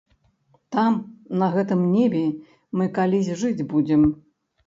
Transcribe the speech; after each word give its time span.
Там, 0.75 0.93
на 1.41 1.49
гэтым 1.57 1.83
небе, 1.95 2.23
мы 2.81 2.89
калісь 2.97 3.31
жыць 3.43 3.67
будзем. 3.75 4.01